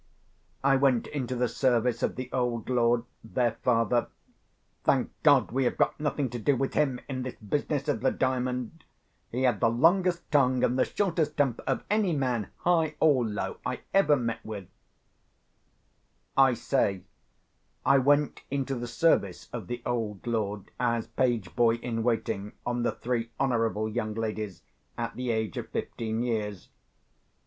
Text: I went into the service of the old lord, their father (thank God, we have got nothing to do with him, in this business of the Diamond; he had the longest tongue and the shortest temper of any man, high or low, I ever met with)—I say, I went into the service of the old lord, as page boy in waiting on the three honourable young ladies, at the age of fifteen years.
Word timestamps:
I 0.63 0.77
went 0.77 1.05
into 1.05 1.35
the 1.35 1.47
service 1.47 2.01
of 2.01 2.15
the 2.15 2.27
old 2.33 2.69
lord, 2.71 3.03
their 3.23 3.51
father 3.61 4.07
(thank 4.83 5.11
God, 5.21 5.51
we 5.51 5.65
have 5.65 5.77
got 5.77 5.99
nothing 5.99 6.27
to 6.31 6.39
do 6.39 6.55
with 6.55 6.73
him, 6.73 6.99
in 7.07 7.21
this 7.21 7.35
business 7.35 7.87
of 7.87 8.01
the 8.01 8.09
Diamond; 8.09 8.83
he 9.31 9.43
had 9.43 9.59
the 9.59 9.69
longest 9.69 10.31
tongue 10.31 10.63
and 10.63 10.79
the 10.79 10.85
shortest 10.85 11.37
temper 11.37 11.63
of 11.67 11.83
any 11.87 12.15
man, 12.15 12.47
high 12.57 12.95
or 12.99 13.23
low, 13.23 13.57
I 13.63 13.81
ever 13.93 14.15
met 14.15 14.43
with)—I 14.43 16.55
say, 16.55 17.03
I 17.85 17.99
went 17.99 18.41
into 18.49 18.73
the 18.73 18.87
service 18.87 19.49
of 19.53 19.67
the 19.67 19.83
old 19.85 20.25
lord, 20.25 20.71
as 20.79 21.05
page 21.09 21.55
boy 21.55 21.75
in 21.75 22.01
waiting 22.01 22.53
on 22.65 22.81
the 22.81 22.93
three 22.93 23.29
honourable 23.39 23.87
young 23.87 24.15
ladies, 24.15 24.63
at 24.97 25.15
the 25.15 25.29
age 25.29 25.57
of 25.57 25.69
fifteen 25.69 26.23
years. 26.23 26.69